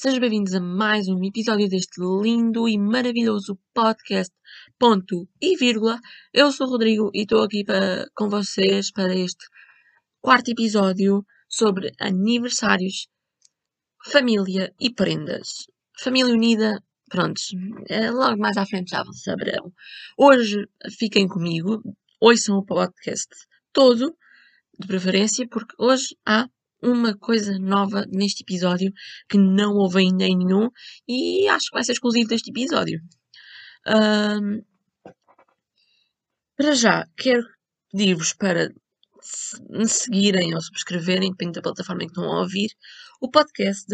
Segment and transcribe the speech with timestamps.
[0.00, 4.32] Sejam bem-vindos a mais um episódio deste lindo e maravilhoso podcast.
[4.78, 5.98] Ponto e vírgula.
[6.32, 9.44] Eu sou o Rodrigo e estou aqui para, com vocês para este
[10.20, 13.08] quarto episódio sobre aniversários,
[14.04, 15.66] família e prendas.
[15.98, 17.48] Família unida, prontos,
[17.88, 19.72] é, logo mais à frente já saberão.
[20.16, 20.64] Hoje
[20.96, 21.82] fiquem comigo,
[22.20, 23.34] ouçam o podcast
[23.72, 24.16] todo,
[24.78, 26.48] de preferência, porque hoje há
[26.82, 28.92] uma coisa nova neste episódio
[29.28, 30.68] que não houve ainda em nenhum
[31.06, 33.00] e acho que vai ser exclusivo deste episódio.
[33.86, 34.62] Um,
[36.56, 37.42] para já, quero
[37.90, 38.68] pedir-vos para
[39.68, 42.70] me seguirem ou subscreverem, depende da plataforma em que estão a ouvir,
[43.20, 43.86] o podcast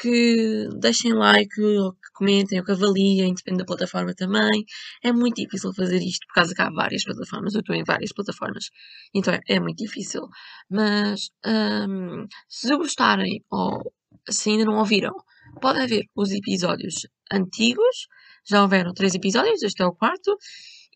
[0.00, 4.64] que deixem like, ou que comentem, ou que avaliem, depende da plataforma também.
[5.02, 8.12] É muito difícil fazer isto, por causa que há várias plataformas, eu estou em várias
[8.12, 8.70] plataformas,
[9.14, 10.22] então é, é muito difícil.
[10.70, 13.92] Mas um, se gostarem, ou
[14.28, 15.12] se ainda não ouviram,
[15.60, 18.08] podem ver os episódios antigos,
[18.48, 20.36] já houveram três episódios, este é o quarto,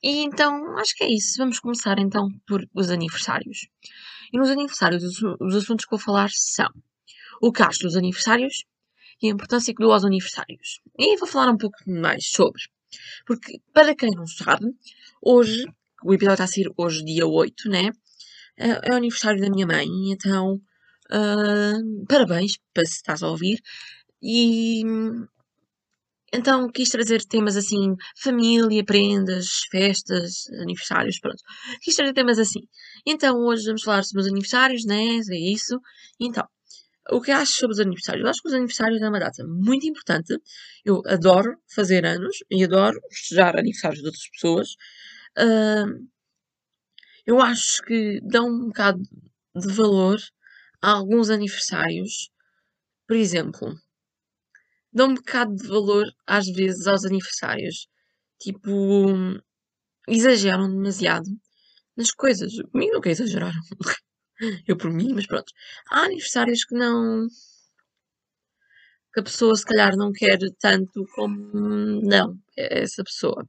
[0.02, 1.34] e então acho que é isso.
[1.38, 3.68] Vamos começar então por os aniversários.
[4.32, 6.68] E nos aniversários, os, os assuntos que vou falar são
[7.40, 8.64] o caso dos aniversários,
[9.24, 10.80] e a importância que dou aos aniversários.
[10.98, 12.60] E vou falar um pouco mais sobre.
[13.26, 14.66] Porque, para quem não sabe,
[15.20, 15.64] hoje,
[16.04, 17.90] o episódio está a ser hoje, dia 8, né?
[18.56, 20.60] É, é o aniversário da minha mãe, então,
[21.10, 23.60] uh, parabéns, para se estás a ouvir.
[24.22, 24.82] E,
[26.32, 31.42] então, quis trazer temas assim, família, prendas, festas, aniversários, pronto.
[31.80, 32.60] Quis trazer temas assim.
[33.06, 35.20] Então, hoje vamos falar sobre os aniversários, né?
[35.30, 35.80] É isso.
[36.20, 36.46] Então,
[37.10, 38.24] o que acho sobre os aniversários?
[38.24, 40.38] Eu acho que os aniversários é uma data muito importante.
[40.84, 44.68] Eu adoro fazer anos e adoro festejar aniversários de outras pessoas.
[45.38, 46.08] Uh,
[47.26, 49.02] eu acho que dão um bocado
[49.54, 50.18] de valor
[50.82, 52.30] a alguns aniversários.
[53.06, 53.74] Por exemplo,
[54.92, 57.86] dão um bocado de valor às vezes aos aniversários.
[58.40, 59.40] Tipo,
[60.08, 61.28] exageram demasiado
[61.96, 62.52] nas coisas.
[62.72, 63.60] Comigo nunca exageraram.
[64.66, 65.52] Eu por mim, mas pronto.
[65.90, 67.26] Há aniversários que não.
[69.12, 72.00] que a pessoa se calhar não quer tanto como.
[72.02, 73.48] Não, é essa pessoa.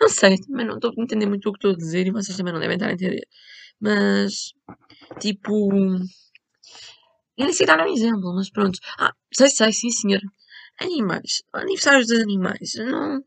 [0.00, 2.36] Não sei, também não estou a entender muito o que estou a dizer e vocês
[2.36, 3.26] também não devem estar a entender.
[3.80, 4.52] Mas.
[5.20, 5.70] Tipo.
[7.38, 8.78] Eu nem sei dar um exemplo, mas pronto.
[8.98, 10.20] Ah, sei, sei, sim, senhor.
[10.80, 11.42] Animais.
[11.52, 12.74] Aniversários dos animais.
[12.76, 13.22] Não.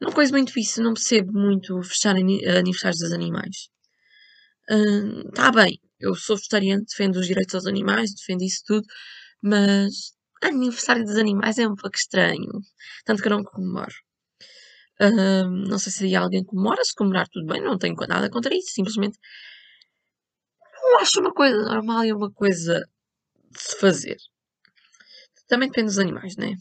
[0.00, 3.68] Não coisa muito difícil, não percebo muito fechar aniversários dos animais.
[4.68, 8.86] Está uh, bem, eu sou vegetariana, defendo os direitos aos animais, defendo isso tudo,
[9.42, 10.12] mas
[10.42, 12.50] aniversário dos animais é um pouco estranho.
[13.04, 13.94] Tanto que eu não comemoro.
[15.00, 18.72] Uh, não sei se alguém comemora, se comemorar tudo bem, não tenho nada contra isso,
[18.72, 19.18] simplesmente
[20.88, 22.80] eu acho uma coisa normal e uma coisa
[23.50, 24.16] de se fazer.
[25.46, 26.54] Também depende dos animais, né?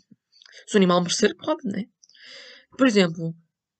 [0.66, 1.85] Se o animal merecer, pode, né?
[2.78, 3.35] Por exemplo,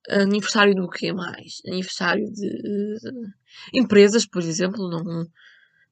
[0.10, 1.62] aniversário do que mais?
[1.66, 3.00] Aniversário de
[3.74, 5.26] empresas, por exemplo, não.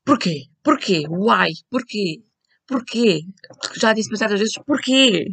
[0.05, 0.47] Porquê?
[0.63, 1.03] Porquê?
[1.09, 1.51] Why?
[1.69, 2.23] Porquê?
[2.67, 3.21] Porquê?
[3.75, 5.27] Já disse muitas vezes porquê?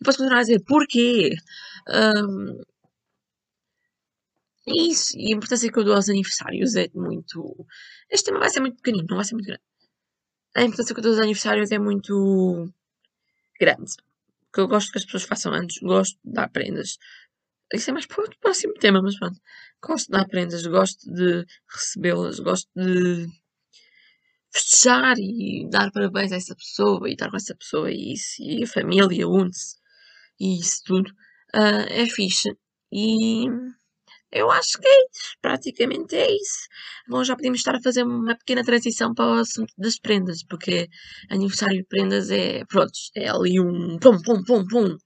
[0.00, 1.34] E posso continuar a dizer porquê?
[1.88, 2.60] Um,
[4.66, 7.66] isso, e a importância que eu dou aos aniversários é muito.
[8.10, 9.62] Este tema vai ser muito pequenino, não vai ser muito grande.
[10.54, 12.70] A importância que eu dou aos aniversários é muito
[13.58, 13.92] grande.
[14.46, 16.98] Porque eu gosto que as pessoas façam antes, gosto de dar prendas,
[17.72, 19.38] isso é mais para o próximo tema, mas pronto.
[19.82, 23.26] Gosto de dar prendas, gosto de recebê-las, gosto de
[24.52, 28.64] festejar e dar parabéns a essa pessoa e estar com essa pessoa e isso, e
[28.64, 29.76] a família une-se
[30.40, 31.10] e isso tudo.
[31.54, 32.50] Uh, é fixe.
[32.92, 33.46] E
[34.32, 35.36] eu acho que é isso.
[35.42, 36.68] Praticamente é isso.
[37.08, 40.88] Bom, já podemos estar a fazer uma pequena transição para o assunto das prendas, porque
[41.30, 44.96] aniversário de prendas é, pronto, é ali um pum, pum, pum, pum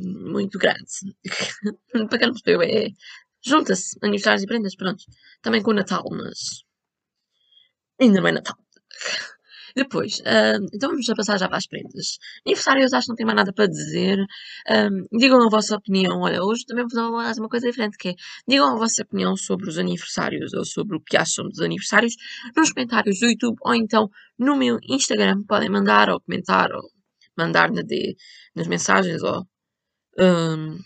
[0.00, 0.84] muito grande.
[2.08, 2.88] Para quem não percebeu, é.
[3.44, 5.04] Junta-se aniversários e prendas, pronto.
[5.40, 6.64] Também com o Natal, mas.
[8.00, 8.56] Ainda não é Natal.
[9.76, 12.18] Depois, uh, então vamos já passar já para as prendas.
[12.46, 14.18] Aniversários acho que não tem mais nada para dizer.
[14.70, 16.22] Um, digam a vossa opinião.
[16.22, 18.14] Olha, hoje também vou falar uma coisa diferente, que é
[18.48, 22.14] digam a vossa opinião sobre os aniversários ou sobre o que acham dos aniversários
[22.56, 24.08] nos comentários do YouTube ou então
[24.38, 25.42] no meu Instagram.
[25.46, 26.95] Podem mandar ou comentar ou
[27.36, 28.16] mandar na de,
[28.54, 29.46] nas mensagens ou
[30.18, 30.78] um,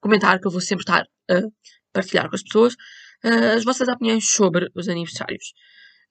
[0.00, 1.42] comentar que eu vou sempre estar a
[1.92, 2.74] partilhar com as pessoas
[3.24, 5.52] uh, as vossas opiniões sobre os aniversários.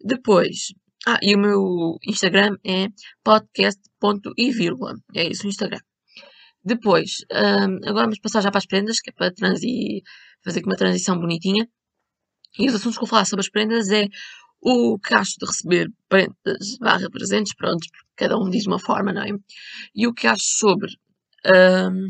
[0.03, 0.73] Depois,
[1.07, 2.87] ah, e o meu Instagram é
[3.23, 4.51] podcast.e,
[5.15, 5.79] é isso o Instagram.
[6.63, 10.01] Depois, um, agora vamos passar já para as prendas, que é para transi,
[10.43, 11.67] fazer uma transição bonitinha.
[12.57, 14.07] E os assuntos que eu vou falar sobre as prendas é
[14.67, 19.29] o que de receber prendas barra presentes, pronto, cada um diz uma forma, não é?
[19.94, 20.91] E o que acho sobre.
[21.45, 22.07] Um,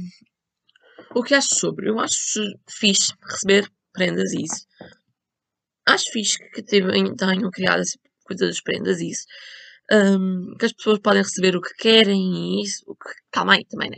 [1.14, 1.90] o que acho sobre?
[1.90, 4.66] Eu acho fixe receber prendas e isso.
[5.86, 9.26] Acho fixe que tenham, tenham criado essa coisa das prendas e isso.
[9.92, 12.86] Um, que as pessoas podem receber o que querem e isso.
[12.88, 13.98] O que, calma aí também, né?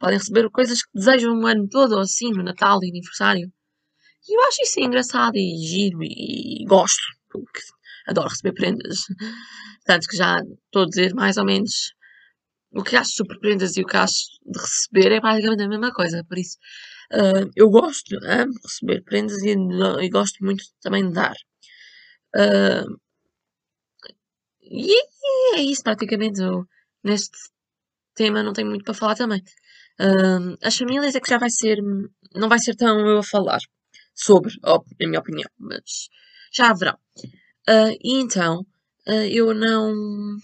[0.00, 3.52] Podem receber coisas que desejam o ano todo, ou assim, no Natal e aniversário.
[4.28, 7.00] E eu acho isso engraçado e giro e, e gosto,
[7.30, 7.60] porque
[8.06, 8.98] adoro receber prendas.
[9.84, 11.94] Tanto que já estou a dizer mais ou menos
[12.72, 15.92] o que acho sobre prendas e o que acho de receber é basicamente a mesma
[15.92, 16.24] coisa.
[16.24, 16.58] Por isso,
[17.12, 19.54] uh, eu gosto, amo receber prendas e,
[20.02, 21.34] e, gosto muito também de dar.
[22.34, 22.98] Uh,
[24.62, 24.94] e,
[25.56, 26.40] é isso, praticamente.
[26.40, 26.64] Eu,
[27.02, 27.38] neste
[28.14, 29.42] tema não tenho muito para falar também.
[30.00, 31.78] Uh, as famílias é que já vai ser,
[32.34, 33.60] não vai ser tão eu a falar
[34.14, 36.08] sobre, na minha opinião, mas
[36.52, 36.98] já haverão.
[37.68, 38.60] Uh, e então,
[39.08, 40.38] uh, eu não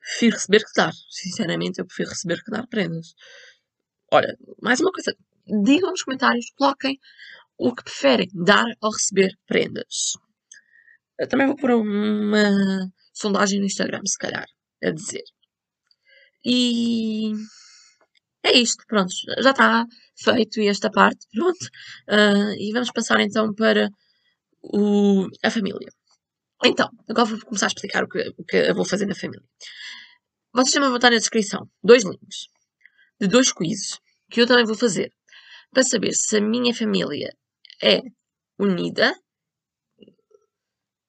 [0.00, 0.92] prefiro receber que dar.
[1.10, 3.14] Sinceramente, eu prefiro receber que dar prendas.
[4.12, 5.14] Olha, mais uma coisa.
[5.64, 6.98] Digam nos comentários, coloquem
[7.58, 10.12] o que preferem, dar ou receber prendas.
[11.18, 14.46] Eu também vou pôr uma sondagem no Instagram, se calhar,
[14.82, 15.24] a dizer.
[16.44, 17.32] E
[18.44, 19.84] é isto, pronto, já está
[20.16, 21.64] feito esta parte, pronto.
[22.08, 23.88] Uh, e vamos passar então para
[24.72, 25.88] o, a família.
[26.64, 29.44] Então, agora vou começar a explicar o que, o que eu vou fazer na família.
[30.52, 32.48] Vocês também vão estar na descrição dois links
[33.20, 33.98] de dois quizzes
[34.30, 35.12] que eu também vou fazer
[35.70, 37.30] para saber se a minha família
[37.82, 38.00] é
[38.58, 39.14] unida.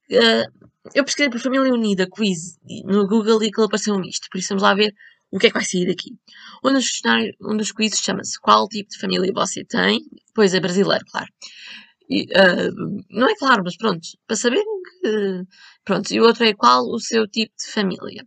[0.10, 4.50] Uh, eu pesquisei por Família Unida quiz no Google e que apareceu isto, por isso
[4.50, 4.94] vamos lá ver
[5.32, 6.12] o que é que vai sair daqui.
[6.64, 7.02] Um dos,
[7.42, 10.00] um dos quizzes chama-se Qual tipo de família você tem?
[10.34, 11.28] Pois é brasileiro, claro.
[12.10, 15.44] Uh, não é claro, mas pronto, para saberem que.
[15.84, 18.26] Pronto, e o outro é qual o seu tipo de família.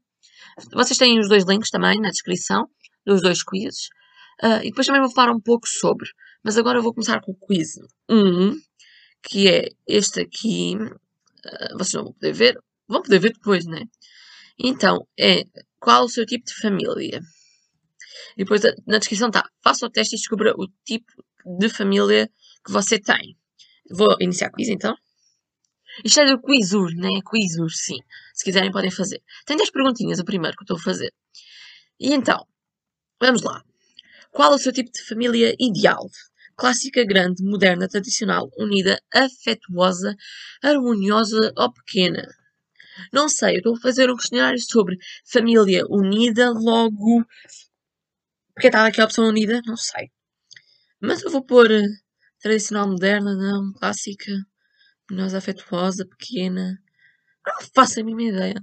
[0.72, 2.68] Vocês têm os dois links também na descrição
[3.06, 3.88] dos dois quizzes.
[4.42, 6.08] Uh, e depois também vou falar um pouco sobre.
[6.42, 7.78] Mas agora eu vou começar com o quiz
[8.10, 8.54] 1,
[9.22, 10.76] que é este aqui.
[10.76, 12.58] Uh, vocês não vão poder ver.
[12.88, 13.82] Vão poder ver depois, né?
[14.58, 15.44] Então, é
[15.78, 17.20] qual o seu tipo de família?
[18.36, 21.24] E depois na descrição está, faça o teste e descubra o tipo
[21.58, 22.30] de família
[22.64, 23.36] que você tem.
[23.90, 24.96] Vou iniciar o quiz então.
[26.04, 27.08] Isto é do Quizur, né?
[27.28, 27.98] Quizur, sim.
[28.34, 29.20] Se quiserem podem fazer.
[29.44, 31.12] Tem 10 perguntinhas, o primeiro que eu estou a fazer.
[31.98, 32.46] E então,
[33.20, 33.62] vamos lá.
[34.30, 36.08] Qual é o seu tipo de família ideal?
[36.56, 40.14] Clássica, grande, moderna, tradicional, unida, afetuosa,
[40.62, 42.26] harmoniosa ou pequena?
[43.12, 47.24] Não sei, eu estou a fazer um questionário sobre família unida, logo.
[48.54, 49.60] Porque está aqui a opção unida?
[49.66, 50.10] Não sei.
[51.00, 51.82] Mas eu vou pôr eh,
[52.40, 54.32] tradicional, moderna, não, clássica,
[55.08, 56.78] harmoniosa, afetuosa, pequena.
[57.46, 58.62] Não faço a mínima ideia.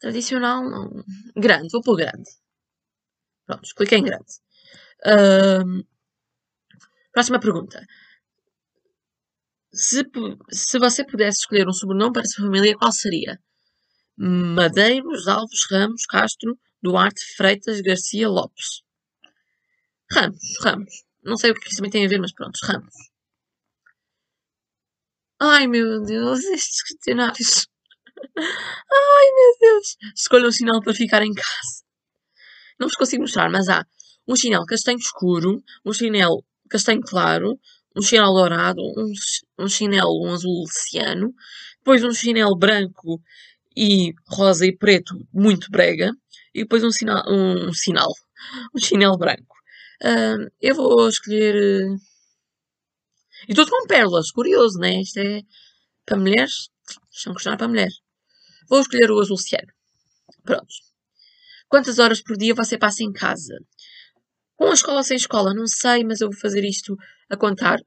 [0.00, 1.04] Tradicional, não.
[1.36, 2.30] Grande, vou pôr grande.
[3.46, 4.32] Pronto, cliquei em grande.
[5.06, 5.82] Um,
[7.12, 7.84] próxima pergunta.
[9.72, 10.02] Se,
[10.50, 13.38] se você pudesse escolher um sobrenome para a sua família, qual seria?
[14.16, 18.82] Madeiros, Alves, Ramos, Castro, Duarte, Freitas, Garcia, Lopes.
[20.10, 21.07] Ramos, Ramos.
[21.22, 22.94] Não sei o que isso também tem a ver, mas pronto, Ramos.
[25.40, 27.66] Ai meu Deus, estes questionários.
[28.92, 29.96] Ai meu Deus.
[30.16, 31.84] Escolha um sinal para ficar em casa.
[32.78, 33.84] Não vos consigo mostrar, mas há
[34.26, 37.58] um chinelo castanho escuro, um chinelo castanho claro,
[37.96, 39.12] um chinelo dourado, um,
[39.64, 41.34] um chinelo um azul ciano,
[41.78, 43.20] depois um chinelo branco
[43.76, 46.12] e rosa e preto muito brega,
[46.54, 48.12] e depois um, sinal, um sinal,
[48.74, 49.57] um chinelo branco.
[50.02, 51.54] Uh, eu vou escolher.
[51.54, 51.96] Uh...
[53.48, 55.00] E tudo com pérolas, curioso, né?
[55.00, 55.42] Isto é
[56.04, 56.70] para mulheres.
[57.10, 57.94] Isto é um questionário para mulheres.
[58.68, 59.72] Vou escolher o azul ciano.
[60.44, 60.74] Pronto.
[61.68, 63.54] Quantas horas por dia você passa em casa?
[64.56, 65.54] Com a escola ou sem escola?
[65.54, 66.96] Não sei, mas eu vou fazer isto
[67.30, 67.78] a contar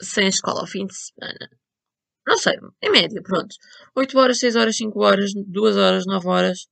[0.00, 1.50] sem a escola ao fim de semana.
[2.26, 3.54] Não sei, em média, pronto.
[3.96, 6.68] 8 horas, 6 horas, 5 horas, 2 horas, 9 horas,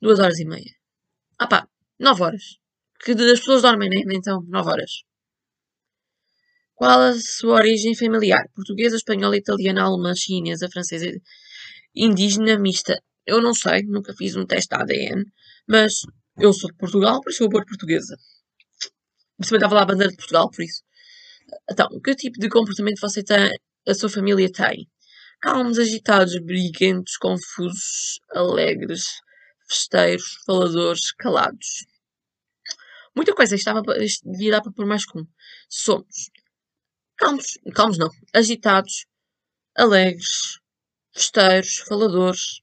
[0.00, 0.72] 2 horas e meia.
[1.38, 2.63] Ah pá, 9 horas.
[3.02, 4.02] Que as pessoas dormem, né?
[4.14, 4.92] Então, 9 horas.
[6.74, 8.44] Qual a sua origem familiar?
[8.54, 11.06] Portuguesa, espanhola, italiana, alemã, chinesa, francesa,
[11.94, 13.00] indígena, mista.
[13.26, 15.24] Eu não sei, nunca fiz um teste ADN,
[15.68, 16.02] mas
[16.38, 18.16] eu sou de Portugal, por isso vou pôr portuguesa.
[19.40, 20.82] Também estava lá a bandeira de Portugal, por isso.
[21.70, 23.50] Então, que tipo de comportamento você tem,
[23.86, 24.88] a sua família tem?
[25.40, 29.04] Calmos, agitados, briguentos, confusos, alegres,
[29.68, 31.86] festeiros, faladores, calados.
[33.14, 35.24] Muita coisa, estava, para pôr mais com.
[35.68, 36.30] Somos
[37.16, 39.06] calmos, calmos não, agitados,
[39.76, 40.58] alegres,
[41.14, 42.60] festeiros, faladores.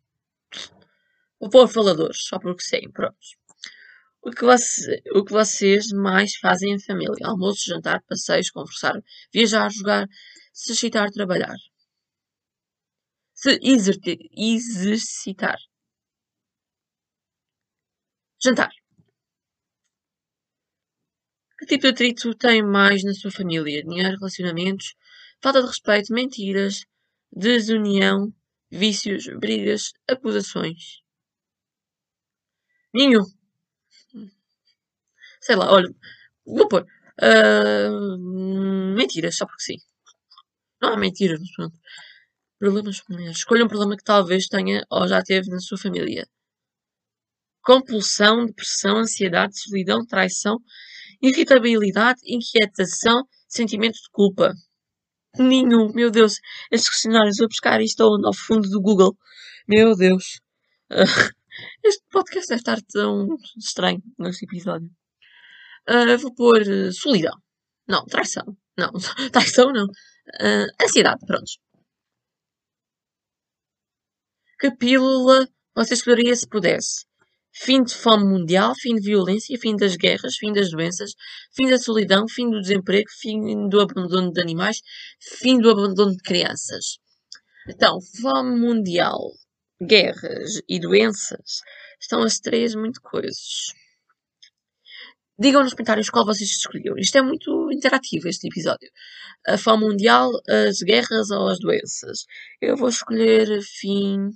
[1.39, 3.17] Vou pôr faladores, só porque sim, pronto.
[4.21, 7.25] O que, você, o que vocês mais fazem em família?
[7.25, 9.01] Almoço, jantar, passeios, conversar,
[9.33, 10.07] viajar, jogar,
[10.53, 11.55] se exercitar, trabalhar.
[13.33, 15.57] Se exercitar.
[18.43, 18.80] Jantar.
[21.61, 23.83] Que tipo de atrito tem mais na sua família?
[23.83, 24.95] Dinheiro, relacionamentos,
[25.43, 26.85] falta de respeito, mentiras,
[27.31, 28.33] desunião,
[28.71, 31.03] vícios, brigas, acusações?
[32.91, 33.23] Nenhum.
[35.39, 35.93] Sei lá, olha,
[36.43, 36.83] vou pôr.
[37.21, 38.17] Uh,
[38.95, 39.77] mentiras, só porque sim.
[40.81, 41.79] Não há mentiras, mas pronto.
[42.57, 43.37] Problemas familiares.
[43.37, 46.27] Escolha um problema que talvez tenha ou já teve na sua família.
[47.61, 50.59] Compulsão, depressão, ansiedade, solidão, traição,
[51.21, 54.53] irritabilidade, inquietação, sentimento de culpa.
[55.37, 56.39] Nenhum, meu Deus.
[56.71, 59.17] Estes questionários, vou buscar isto ao fundo do Google.
[59.67, 60.39] Meu Deus.
[60.91, 61.05] Uh,
[61.83, 64.89] este podcast deve estar tão estranho neste episódio.
[65.89, 67.37] Uh, vou pôr uh, solidão.
[67.87, 68.57] Não, traição.
[68.77, 68.91] Não,
[69.31, 69.87] traição não.
[70.81, 71.51] Ansiedade, pronto.
[74.59, 77.05] Que pílula você escolheria se pudesse?
[77.53, 81.11] Fim de fome mundial, fim de violência, fim das guerras, fim das doenças,
[81.53, 84.81] fim da solidão, fim do desemprego, fim do abandono de animais,
[85.19, 86.97] fim do abandono de crianças.
[87.67, 89.19] Então, fome mundial,
[89.81, 91.61] guerras e doenças
[91.99, 93.73] estão as três muito coisas.
[95.37, 96.97] Digam nos comentários qual vocês escolheram.
[96.97, 98.89] Isto é muito interativo, este episódio.
[99.47, 102.25] A fome mundial, as guerras ou as doenças.
[102.61, 104.29] Eu vou escolher fim.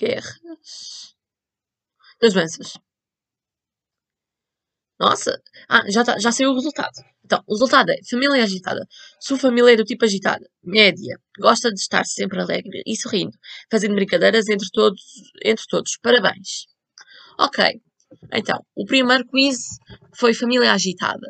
[0.00, 1.14] Guerras.
[2.20, 2.78] Das doenças.
[4.98, 5.40] Nossa!
[5.68, 6.92] Ah, já, tá, já saiu o resultado.
[7.24, 8.86] Então, o resultado é família agitada.
[9.20, 13.36] Sua família é do tipo agitada, média, gosta de estar sempre alegre e sorrindo,
[13.70, 15.02] fazendo brincadeiras entre todos,
[15.44, 15.96] entre todos.
[16.02, 16.66] Parabéns.
[17.38, 17.80] Ok,
[18.32, 19.58] então, o primeiro quiz
[20.14, 21.28] foi família agitada.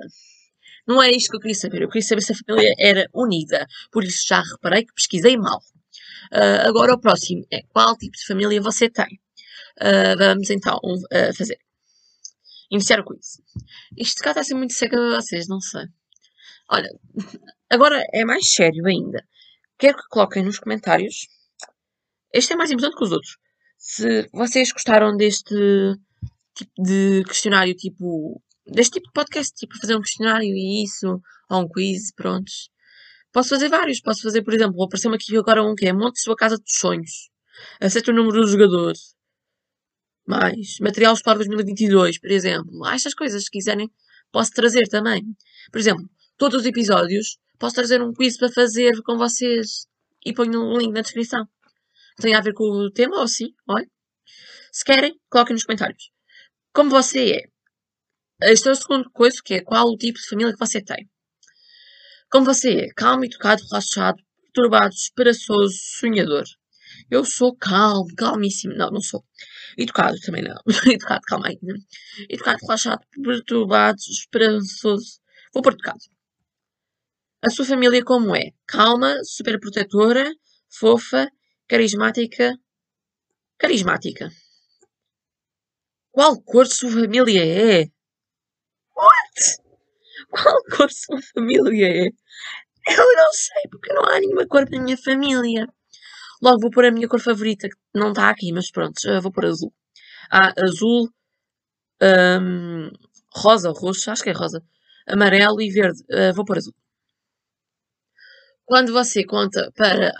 [0.86, 1.82] Não era isto que eu queria saber.
[1.82, 3.66] Eu queria saber se a família era unida.
[3.92, 5.60] Por isso já reparei que pesquisei mal.
[6.32, 9.20] Uh, agora o próximo é qual tipo de família você tem.
[9.80, 11.58] Uh, vamos então uh, fazer.
[12.70, 13.40] Iniciar o quiz.
[13.96, 15.86] Isto cá está a ser muito seco a vocês, não sei.
[16.70, 16.88] Olha,
[17.68, 19.26] agora é mais sério ainda.
[19.76, 21.26] Quero que coloquem nos comentários.
[22.32, 23.38] Este é mais importante que os outros.
[23.76, 25.54] Se vocês gostaram deste
[26.54, 28.40] tipo de questionário, tipo.
[28.66, 31.20] deste tipo de podcast, tipo fazer um questionário e isso,
[31.50, 32.70] ou um quiz, prontos.
[33.32, 34.00] Posso fazer vários.
[34.00, 37.30] Posso fazer, por exemplo, apareceu-me aqui agora um que é Monte Sua Casa dos Sonhos.
[37.80, 38.92] Aceita o número do jogador
[40.26, 42.84] mais material escolar 2022, por exemplo.
[42.84, 43.90] Há estas coisas, se quiserem,
[44.30, 45.22] posso trazer também.
[45.72, 49.86] Por exemplo, todos os episódios, posso trazer um quiz para fazer com vocês
[50.24, 51.46] e ponho um link na descrição.
[52.16, 53.48] Tem a ver com o tema ou sim?
[53.68, 53.86] Olha.
[54.72, 56.10] Se querem, coloquem nos comentários.
[56.72, 58.52] Como você é?
[58.52, 61.08] Este é o segundo coisa, que é qual o tipo de família que você tem.
[62.30, 62.88] Como você é?
[62.94, 66.44] Calmo, educado, relaxado, perturbado, esperançoso, sonhador.
[67.10, 68.74] Eu sou calmo, calmíssimo.
[68.74, 69.24] Não, não sou.
[69.76, 70.54] Educado também não.
[70.92, 71.58] educado, calma aí.
[71.60, 71.74] Né?
[72.28, 75.20] Educado, relaxado, perturbado, esperançoso.
[75.52, 75.98] Vou por educado.
[77.42, 78.52] A sua família como é?
[78.66, 80.30] Calma, super protetora,
[80.68, 81.28] fofa,
[81.66, 82.56] carismática.
[83.58, 84.30] Carismática.
[86.12, 87.90] Qual cor sua família é?
[88.94, 89.69] What?
[90.30, 92.06] Qual cor sua família é?
[92.06, 95.66] Eu não sei, porque não há nenhuma cor na minha família.
[96.42, 99.46] Logo vou pôr a minha cor favorita, que não está aqui, mas pronto, vou pôr
[99.46, 99.72] azul.
[100.30, 101.10] Há azul,
[102.02, 102.90] um,
[103.34, 104.62] rosa, roxo, acho que é rosa,
[105.06, 106.02] amarelo e verde.
[106.10, 106.74] Uh, vou pôr azul.
[108.64, 110.12] Quando você conta para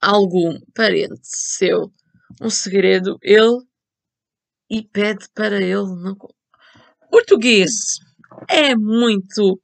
[0.00, 1.92] algum parente seu
[2.40, 3.58] um segredo, ele
[4.70, 6.16] e pede para ele não.
[7.10, 7.98] Português!
[8.48, 9.60] É muito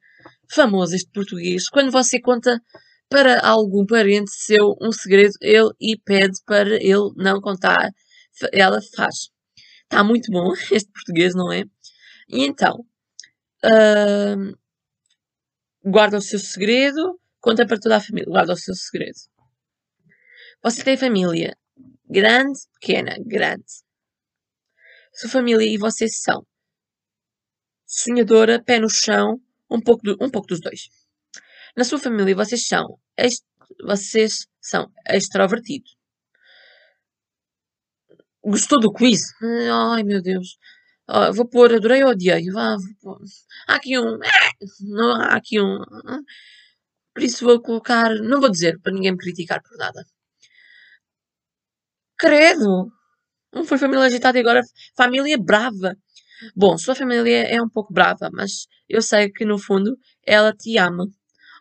[0.50, 1.68] famoso este português.
[1.68, 2.60] Quando você conta
[3.08, 7.90] para algum parente seu um segredo ele e pede para ele não contar.
[8.52, 9.28] Ela faz.
[9.84, 11.64] Está muito bom este português, não é?
[12.28, 12.84] E então,
[13.64, 14.58] uh,
[15.84, 19.18] guarda o seu segredo, conta para toda a família, guarda o seu segredo.
[20.62, 21.56] Você tem família
[22.08, 23.64] grande, pequena, grande.
[25.12, 26.44] Sua família e você são
[28.02, 30.88] sonhadora, pé no chão, um pouco, do, um pouco dos dois.
[31.76, 32.98] Na sua família vocês são
[33.84, 35.96] vocês são extrovertidos.
[38.42, 39.20] Gostou do quiz?
[39.92, 40.58] Ai meu Deus.
[41.08, 42.44] Oh, vou pôr adorei ou odiei.
[42.56, 42.76] Ah,
[43.68, 44.18] Há aqui um.
[44.80, 45.78] Não há aqui um.
[47.14, 48.10] Por isso vou colocar.
[48.16, 50.04] Não vou dizer para ninguém me criticar por nada.
[52.18, 52.92] Credo!
[53.52, 54.62] Não foi família agitada e agora
[54.96, 55.96] família brava.
[56.54, 59.96] Bom, sua família é um pouco brava, mas eu sei que no fundo
[60.26, 61.06] ela te ama.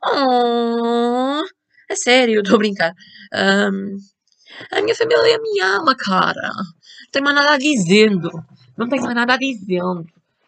[0.05, 1.41] Oh,
[1.89, 2.93] é sério, estou a brincar.
[3.33, 3.97] Um,
[4.71, 6.49] a minha família me ama, cara.
[6.55, 8.29] Não tenho mais nada a dizendo.
[8.77, 10.05] Não tenho mais nada a dizendo.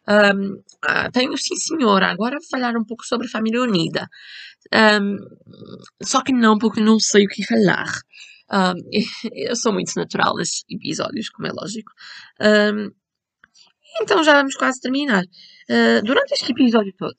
[0.08, 2.08] Um, ah, tenho sim, senhora.
[2.08, 4.08] Agora vou falar um pouco sobre a família unida.
[4.74, 5.18] Um,
[6.04, 7.92] só que não, porque não sei o que falar.
[8.52, 8.76] Um,
[9.34, 11.92] eu sou muito natural nesses episódios, como é lógico.
[14.02, 15.24] Então já vamos quase terminar.
[15.24, 17.16] Uh, durante este episódio todo,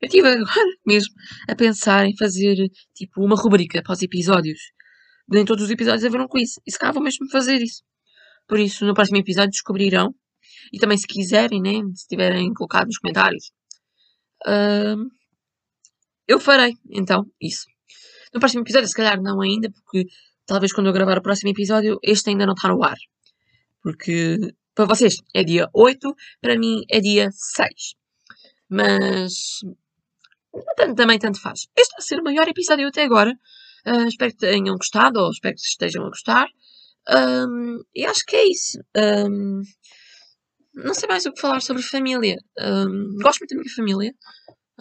[0.00, 0.46] eu estive agora
[0.86, 1.14] mesmo
[1.48, 2.56] a pensar em fazer
[2.94, 4.58] tipo uma rubrica para os episódios.
[5.28, 6.58] Nem todos os episódios haver um quiz.
[6.66, 7.82] E se calhar vou mesmo fazer isso.
[8.48, 10.14] Por isso, no próximo episódio descobrirão.
[10.72, 11.72] E também se quiserem, né?
[11.94, 13.52] Se tiverem colocado nos comentários.
[14.46, 15.10] Uh,
[16.26, 17.66] eu farei, então, isso.
[18.32, 20.06] No próximo episódio, se calhar não ainda, porque
[20.46, 22.96] talvez quando eu gravar o próximo episódio, este ainda não está no ar.
[23.82, 24.38] Porque
[24.86, 27.94] para vocês é dia 8, para mim é dia 6.
[28.68, 29.60] Mas
[30.96, 31.68] também tanto faz.
[31.76, 33.32] Este vai ser o maior episódio até agora.
[33.86, 36.46] Uh, espero que tenham gostado, ou espero que estejam a gostar.
[37.08, 38.78] Um, e acho que é isso.
[38.96, 39.62] Um,
[40.74, 42.36] não sei mais o que falar sobre família.
[42.58, 44.14] Um, gosto muito da minha família.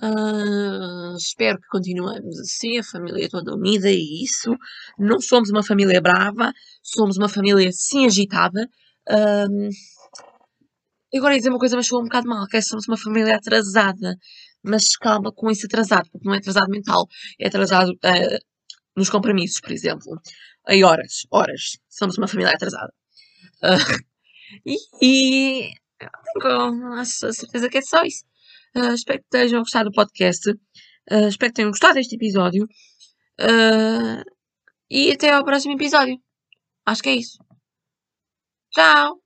[0.02, 4.56] Uh, espero que continuemos assim, a família toda unida e isso.
[4.98, 8.70] Não somos uma família brava, somos uma família sim agitada.
[9.10, 9.70] Um,
[11.18, 13.36] agora ia dizer uma coisa, mas foi um bocado mal, que é somos uma família
[13.36, 14.16] atrasada.
[14.64, 17.08] Mas calma com esse atrasado, porque não é atrasado mental,
[17.40, 18.40] é atrasado uh,
[18.96, 20.20] nos compromissos, por exemplo.
[20.68, 21.78] Em horas, horas.
[21.90, 22.94] Somos uma família atrasada.
[23.64, 24.04] Uh,
[24.66, 25.74] e, e
[26.42, 28.24] tenho a certeza que é só isso.
[28.76, 30.50] Uh, espero que tenham gostado do podcast.
[30.50, 32.66] Uh, espero que tenham gostado deste episódio.
[33.40, 34.24] Uh,
[34.90, 36.20] e até ao próximo episódio.
[36.86, 37.49] Acho que é isso.
[38.72, 39.20] 早